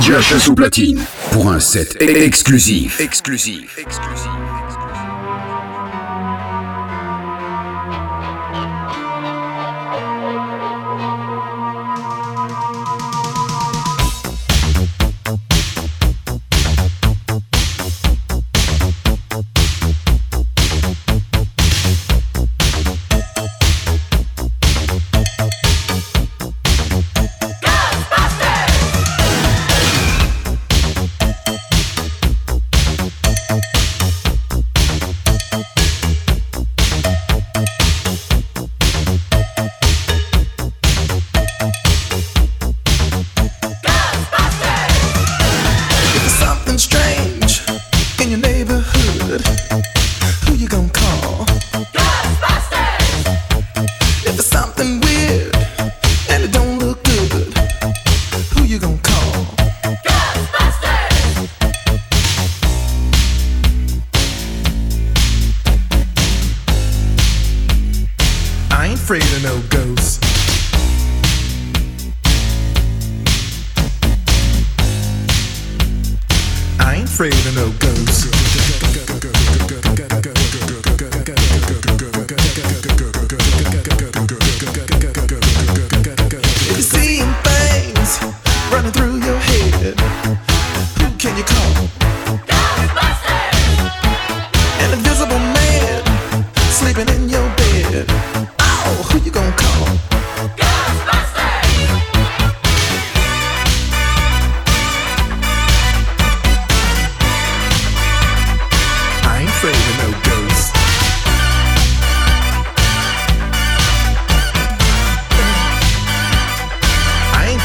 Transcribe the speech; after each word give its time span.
DJ 0.00 0.22
sous 0.38 0.54
platine 0.54 1.04
pour 1.32 1.50
un 1.50 1.58
set 1.58 2.00
exclusif. 2.00 3.00
Exclusif. 3.00 3.76
Exclusif. 3.78 4.87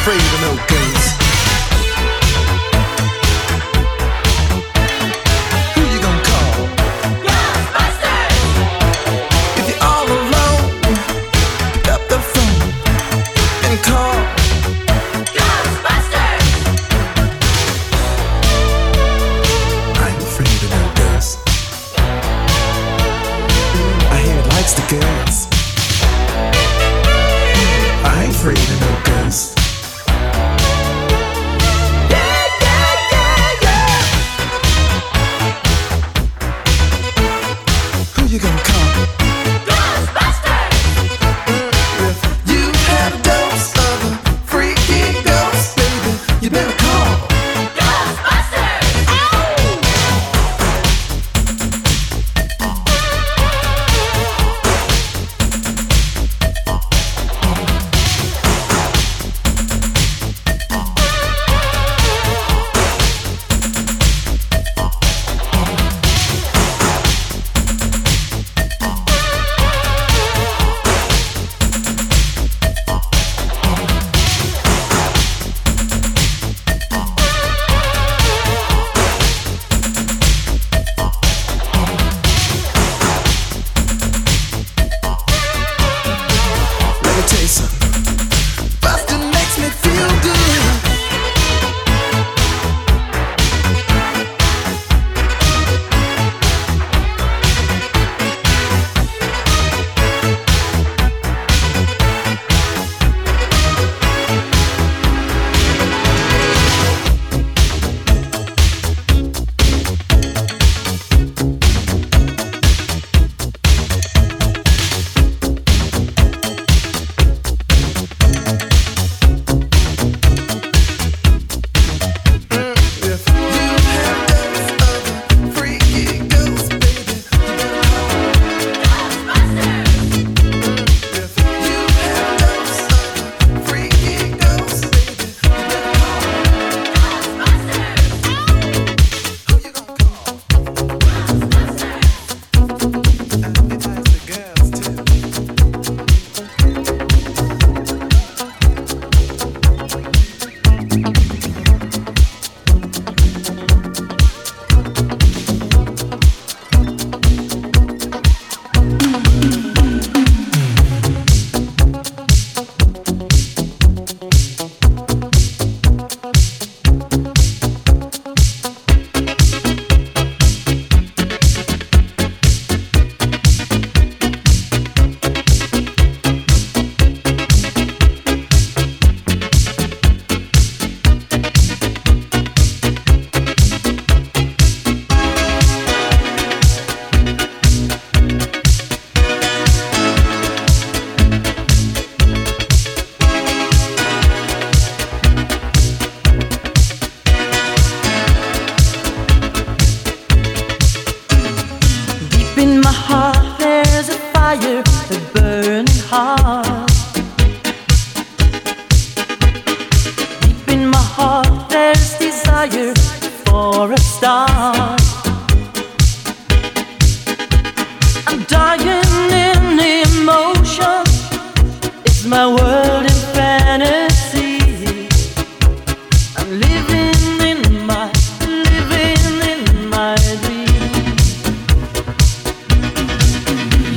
afraid 0.04 0.20
of 0.20 0.42
no 0.42 0.66
games. 0.68 1.03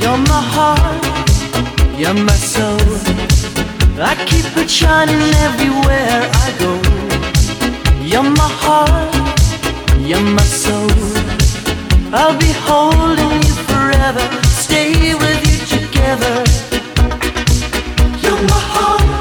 You're 0.01 0.17
my 0.17 0.41
heart, 0.55 1.03
you're 1.97 2.13
my 2.13 2.33
soul. 2.33 2.79
I 3.99 4.13
keep 4.29 4.45
it 4.55 4.69
shining 4.69 5.33
everywhere 5.47 6.21
I 6.45 6.47
go. 6.59 6.73
You're 8.03 8.23
my 8.23 8.49
heart, 8.63 9.13
you're 9.99 10.21
my 10.21 10.43
soul. 10.43 10.91
I'll 12.13 12.37
be 12.37 12.51
holding 12.67 13.41
you 13.47 13.55
forever, 13.71 14.25
stay 14.43 15.15
with 15.15 15.41
you 15.49 15.57
together. 15.77 16.35
You're 18.21 18.43
my 18.53 18.61
heart. 18.73 19.16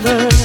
together. 0.00 0.35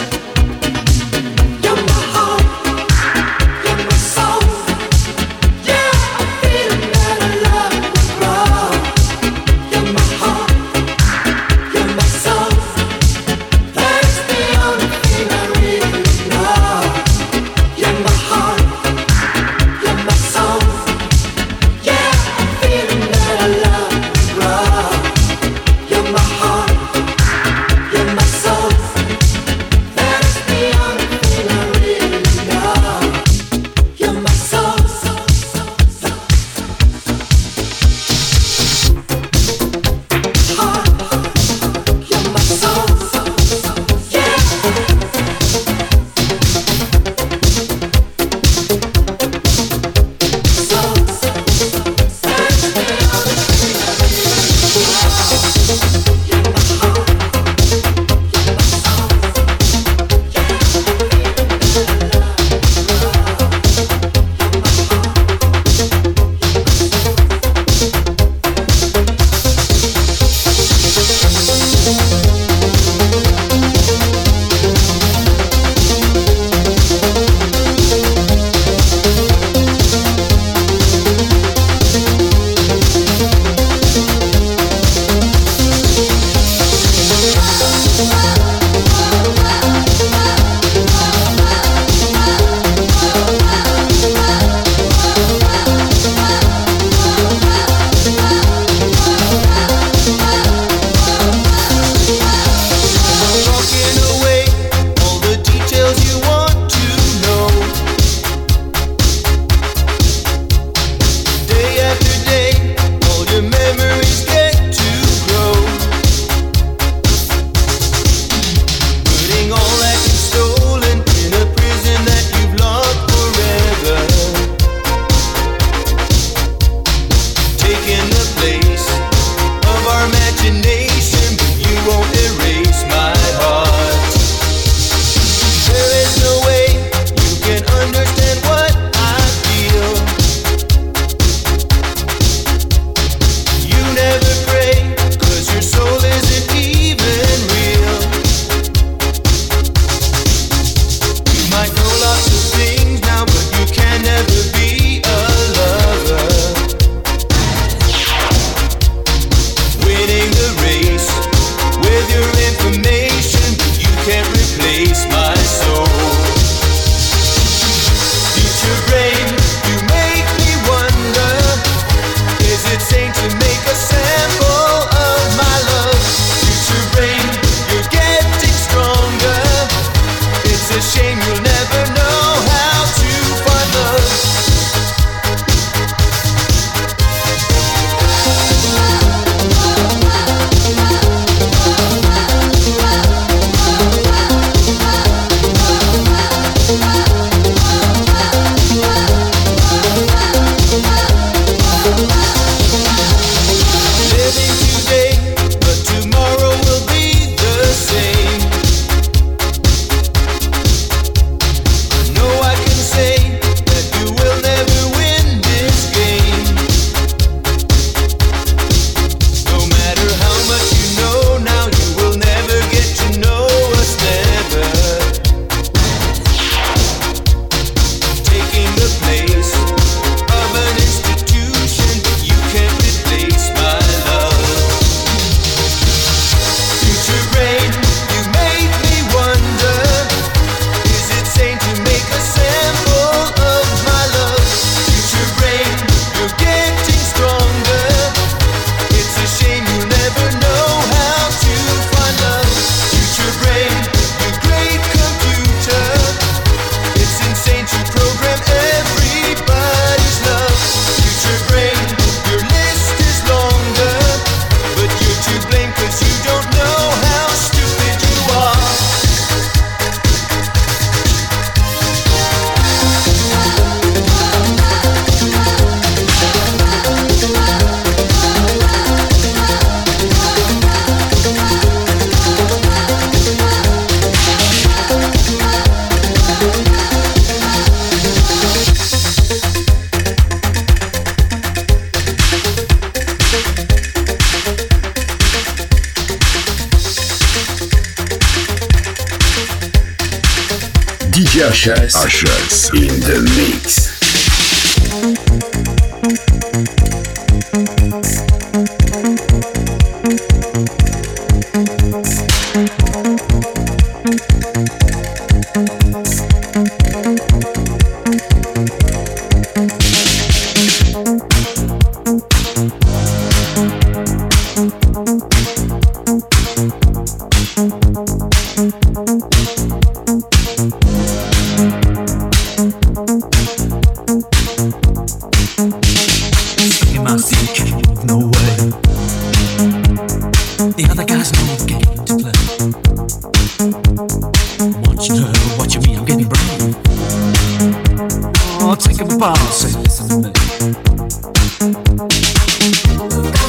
Come 351.74 353.41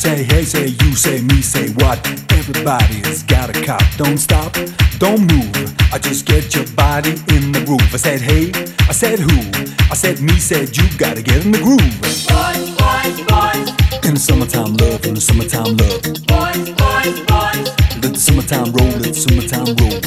Say 0.00 0.22
hey, 0.22 0.44
say 0.44 0.68
you, 0.68 0.96
say 0.96 1.20
me, 1.20 1.42
say 1.42 1.68
what? 1.72 2.00
Everybody's 2.32 3.22
got 3.24 3.54
a 3.54 3.62
cop. 3.66 3.82
Don't 3.98 4.16
stop, 4.16 4.54
don't 4.96 5.30
move. 5.30 5.76
I 5.92 5.98
just 5.98 6.24
get 6.24 6.54
your 6.54 6.64
body 6.68 7.10
in 7.36 7.52
the 7.52 7.62
groove. 7.66 7.92
I 7.92 7.98
said 7.98 8.22
hey, 8.22 8.50
I 8.88 8.92
said 8.92 9.18
who? 9.18 9.28
I 9.90 9.94
said 9.94 10.22
me, 10.22 10.32
said 10.38 10.74
you. 10.74 10.84
Gotta 10.96 11.20
get 11.20 11.44
in 11.44 11.52
the 11.52 11.58
groove. 11.58 12.00
Boys, 12.00 12.70
boys, 12.80 13.20
boys. 13.28 14.06
In 14.08 14.14
the 14.14 14.20
summertime 14.20 14.72
love, 14.78 15.04
in 15.04 15.12
the 15.12 15.20
summertime 15.20 15.76
love. 15.76 16.00
Boys, 16.24 16.70
boys, 16.80 17.20
boys. 17.28 17.68
Let 18.00 18.14
the 18.14 18.20
summertime 18.20 18.72
roll, 18.72 18.96
let 19.04 19.12
the 19.12 19.20
summertime 19.20 19.76
roll. 19.76 19.99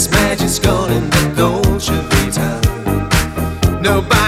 this 0.00 0.10
magic's 0.12 0.58
gone 0.58 0.90
and 0.92 1.12
the 1.12 1.34
gold 1.36 1.82
should 1.82 2.04
return. 2.24 3.82
Nobody. 3.82 4.19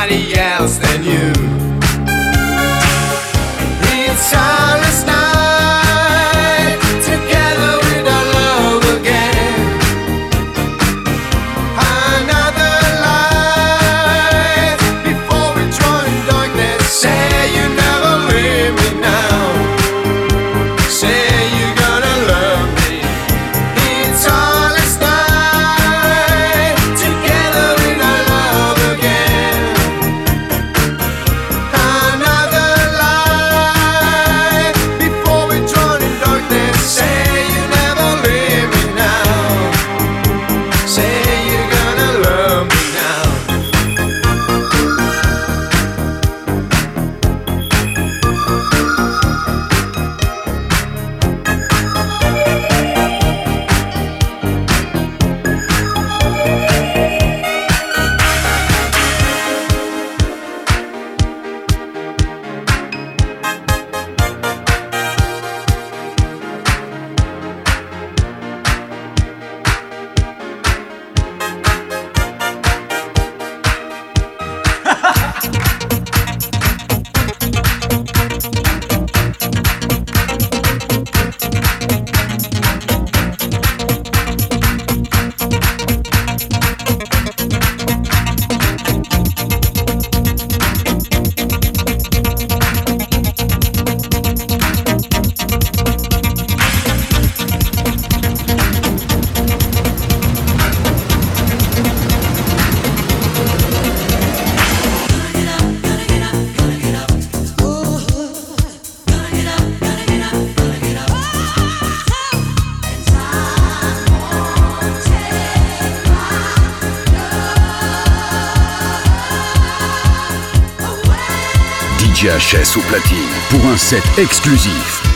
GHS 122.22 122.76
au 122.76 122.80
platine 122.82 123.18
pour 123.50 123.66
un 123.66 123.76
set 123.76 124.04
exclusif. 124.16 125.11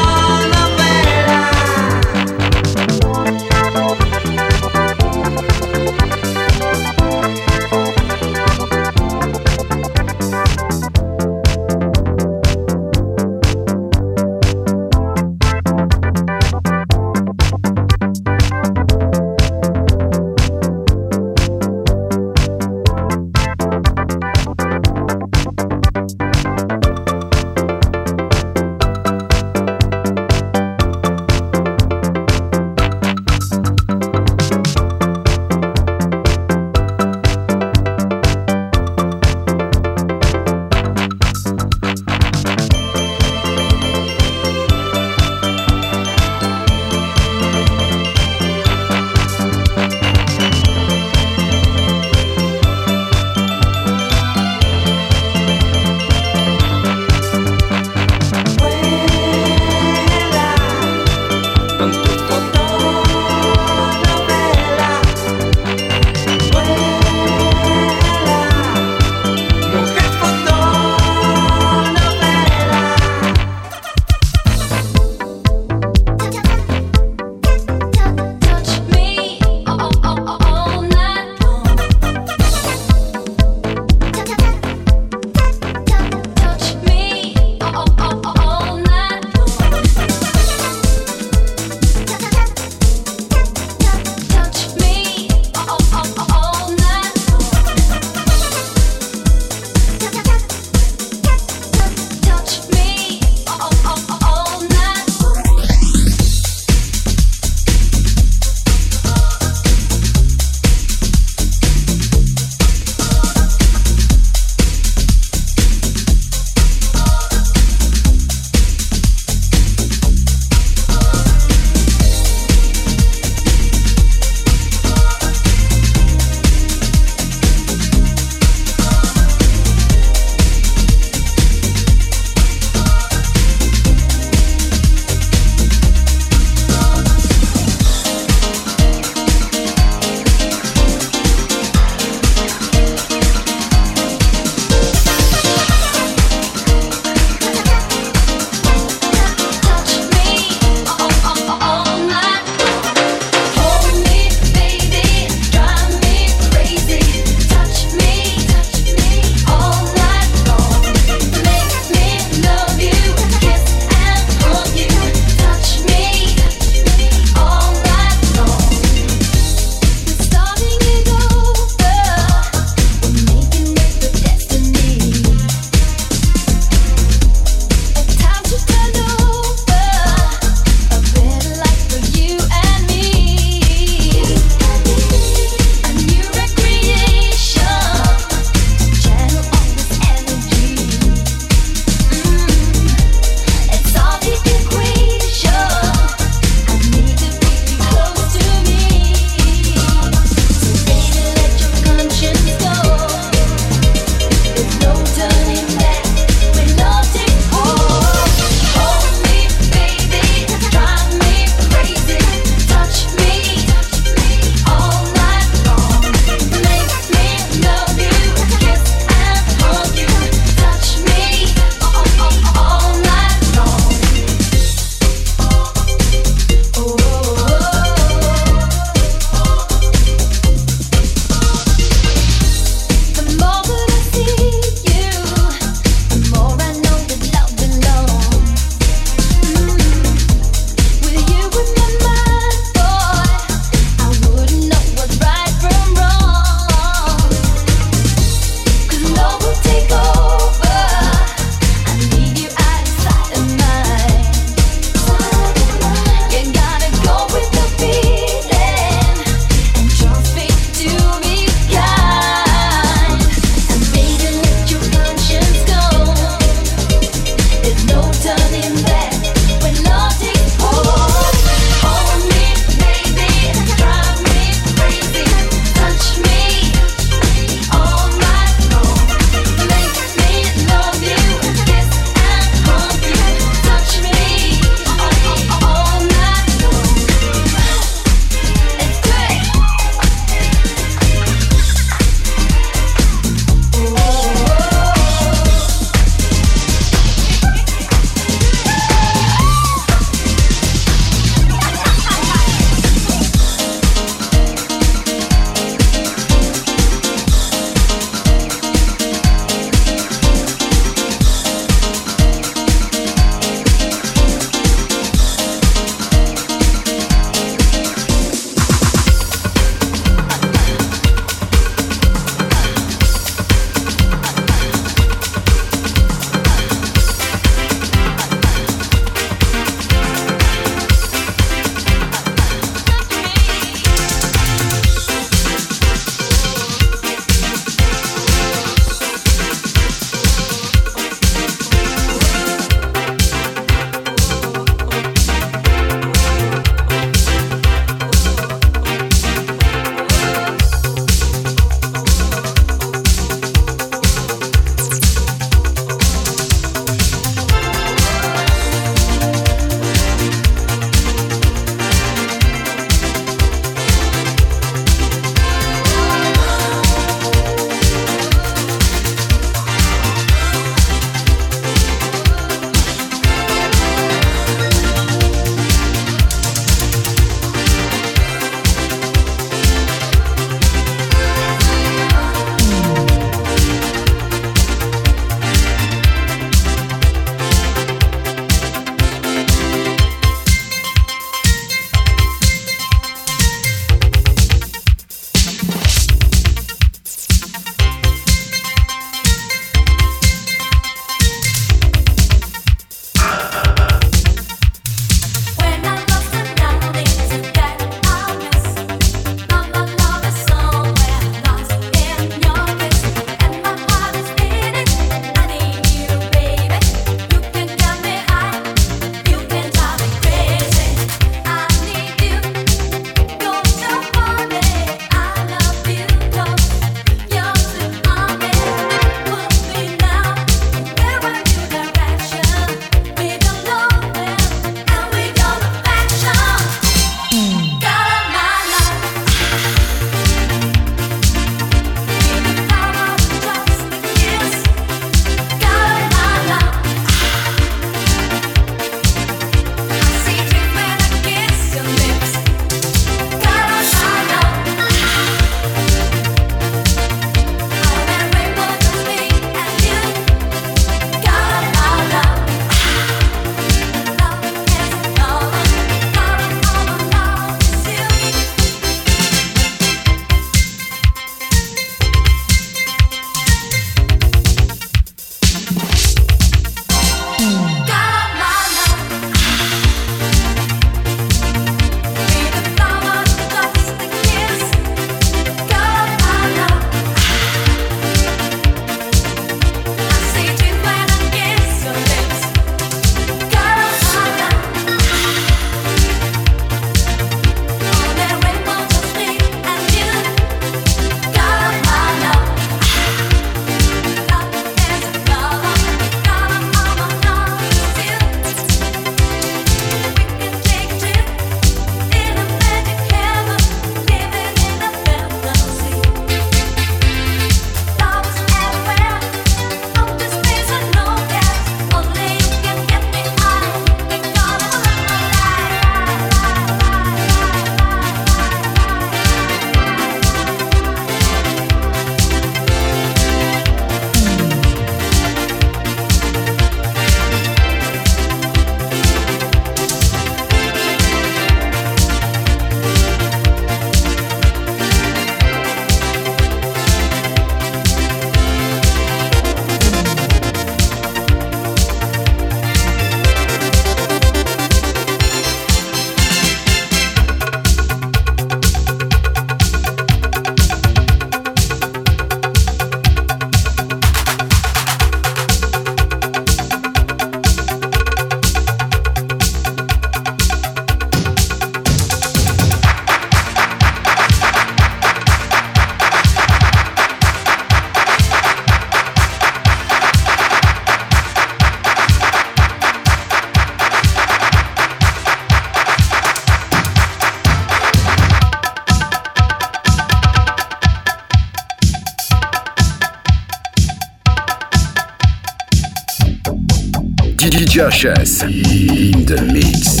Chess 598.01 598.41
in 598.41 599.25
the 599.27 599.47
mix. 599.53 600.00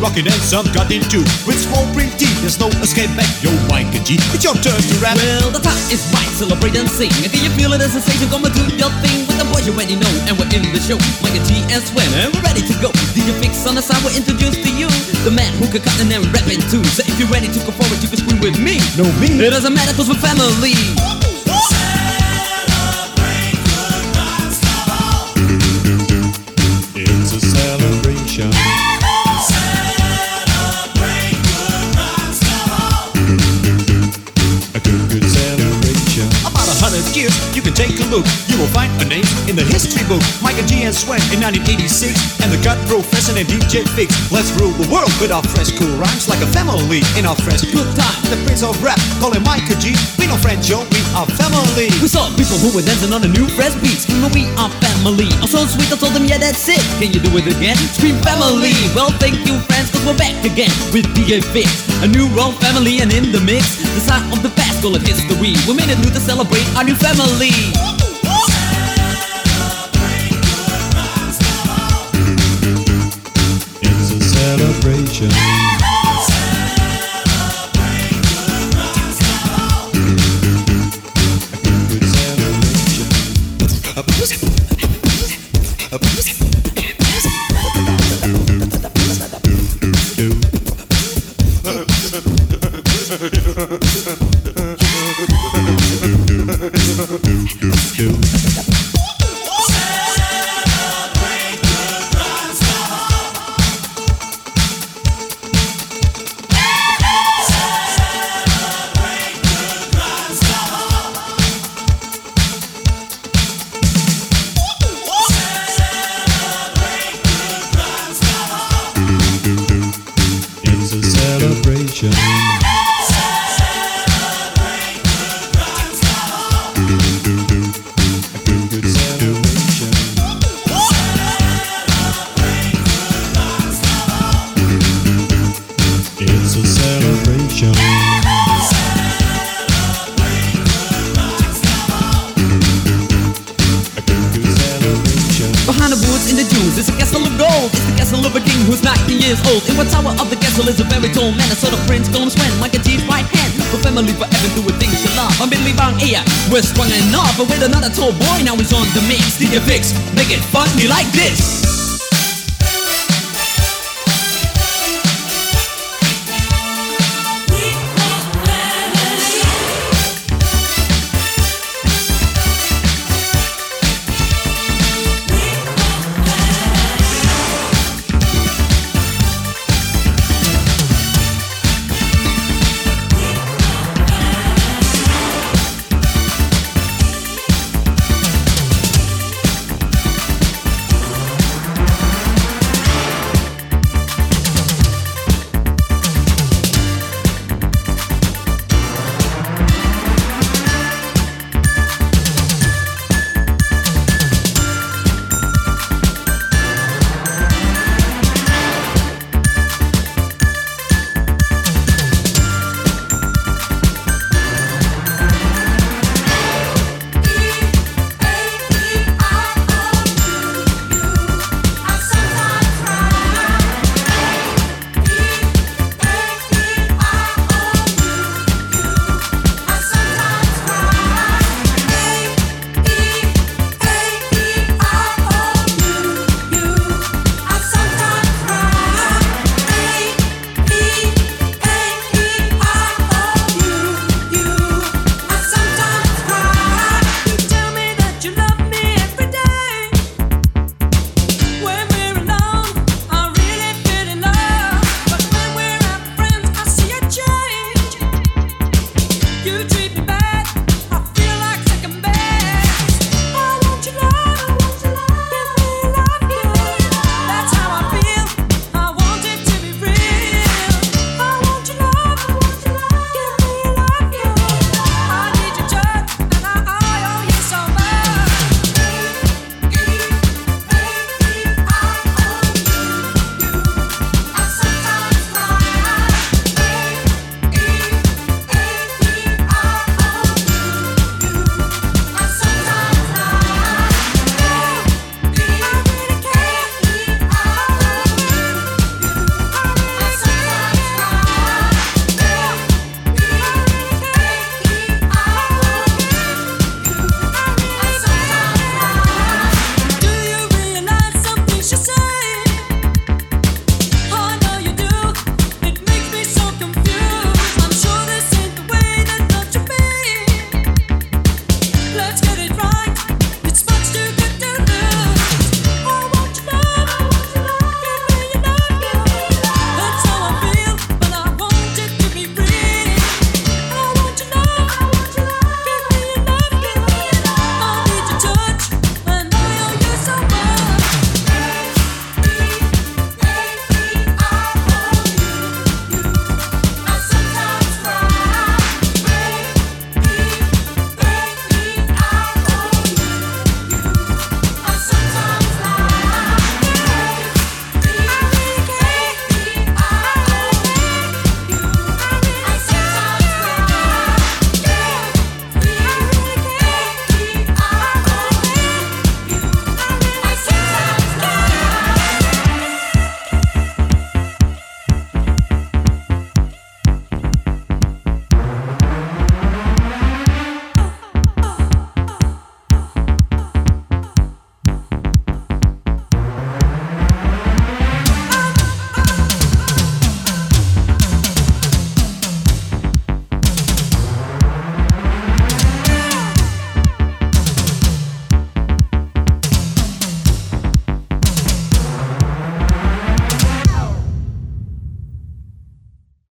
Rocking, 0.00 0.26
and 0.26 0.40
some 0.40 0.64
got 0.72 0.88
into. 0.90 1.20
With 1.44 1.60
small 1.60 1.84
brief 1.92 2.16
T, 2.16 2.24
there's 2.40 2.58
no 2.58 2.72
escape 2.80 3.12
back. 3.14 3.28
Yo, 3.44 3.52
Micah 3.68 4.00
G, 4.00 4.16
it's 4.32 4.42
your 4.42 4.56
turn 4.58 4.80
to 4.80 4.96
rap. 4.98 5.14
Well, 5.20 5.52
the 5.52 5.60
time 5.60 5.78
is 5.92 6.00
right, 6.10 6.26
celebrate 6.34 6.74
and 6.74 6.88
sing. 6.88 7.12
Can 7.12 7.44
you 7.44 7.52
feel 7.54 7.76
it 7.76 7.84
as 7.84 7.94
a 7.94 8.00
sensation? 8.00 8.32
Come 8.32 8.48
and 8.48 8.54
do 8.56 8.64
your 8.74 8.90
thing 9.04 9.28
with 9.28 9.36
the 9.36 9.46
boys 9.52 9.68
you 9.68 9.76
already 9.76 10.00
know. 10.00 10.10
And 10.26 10.34
we're 10.40 10.48
in 10.50 10.64
the 10.72 10.80
show, 10.80 10.96
Micah 11.20 11.44
G 11.44 11.60
and 11.68 11.84
Swen, 11.84 12.08
and 12.16 12.32
we're 12.32 12.42
ready 12.42 12.64
to 12.64 12.74
go. 12.80 12.88
DJ 13.12 13.36
Fix 13.38 13.62
on 13.68 13.76
the 13.76 13.84
side, 13.84 14.00
we'll 14.02 14.16
introduce 14.16 14.56
to 14.56 14.70
you 14.72 14.88
the 15.22 15.30
man 15.30 15.52
who 15.60 15.68
can 15.68 15.84
cut 15.84 15.94
and 16.00 16.08
then 16.08 16.24
rapping 16.32 16.64
too. 16.72 16.82
So 16.96 17.04
if 17.04 17.14
you're 17.20 17.30
ready 17.30 17.52
to 17.52 17.60
go 17.62 17.70
forward, 17.70 18.00
you 18.00 18.08
can 18.08 18.18
scream 18.18 18.40
with 18.40 18.56
me. 18.56 18.80
No, 18.96 19.04
me. 19.20 19.36
It 19.36 19.52
doesn't 19.52 19.76
matter 19.76 19.92
cause 19.92 20.08
we're 20.08 20.18
family. 20.18 21.19
And 40.90 40.98
Swen 40.98 41.22
in 41.30 41.38
1986, 41.38 42.42
and 42.42 42.50
the 42.50 42.58
gut 42.66 42.74
professor 42.90 43.30
and 43.38 43.46
DJ 43.46 43.86
Fix. 43.94 44.10
Let's 44.34 44.50
rule 44.58 44.74
the 44.74 44.90
world 44.90 45.14
with 45.22 45.30
our 45.30 45.42
fresh, 45.54 45.70
cool 45.78 45.94
rhymes 45.94 46.26
like 46.26 46.42
a 46.42 46.50
family 46.50 47.06
in 47.14 47.22
our 47.30 47.38
fresh, 47.46 47.62
good 47.70 47.86
time. 47.94 48.18
The 48.26 48.34
prince 48.42 48.66
of 48.66 48.74
rap, 48.82 48.98
call 49.22 49.30
him 49.30 49.46
Micah 49.46 49.78
G. 49.78 49.94
We 50.18 50.26
know 50.26 50.34
French, 50.42 50.66
yo, 50.66 50.82
we 50.90 51.00
are 51.14 51.30
family. 51.38 51.94
We 52.02 52.10
saw 52.10 52.26
people 52.34 52.58
who 52.58 52.74
were 52.74 52.82
dancing 52.82 53.14
on 53.14 53.22
a 53.22 53.30
new 53.30 53.46
fresh 53.54 53.70
beat 53.78 54.02
Screaming 54.02 54.34
we 54.34 54.50
are 54.58 54.72
family 54.82 55.30
I'm 55.38 55.46
so 55.46 55.62
sweet 55.68 55.92
I 55.92 55.96
told 55.96 56.14
them 56.16 56.24
yeah 56.24 56.38
that's 56.38 56.66
it 56.68 56.80
Can 56.98 57.12
you 57.12 57.20
do 57.20 57.30
it 57.36 57.46
again? 57.46 57.76
Scream 57.76 58.16
family 58.24 58.72
Well 58.96 59.12
thank 59.20 59.36
you 59.46 59.60
friends 59.68 59.90
cause 59.92 60.04
we're 60.06 60.16
back 60.16 60.34
again 60.44 60.72
With 60.92 61.06
DJ 61.12 61.44
Fix 61.52 61.86
A 62.02 62.08
new 62.08 62.26
wrong 62.32 62.52
family 62.58 63.00
and 63.00 63.12
in 63.12 63.32
the 63.32 63.40
mix 63.40 63.76
The 63.94 64.00
sign 64.00 64.24
of 64.32 64.42
the 64.42 64.50
past 64.56 64.82
call 64.82 64.96
it 64.96 65.02
history 65.02 65.54
We 65.68 65.76
made 65.76 65.92
it 65.92 65.98
new 66.00 66.10
to 66.10 66.20
celebrate 66.20 66.64
our 66.74 66.84
new 66.84 66.96
family 66.96 68.09
celebration. 74.56 75.79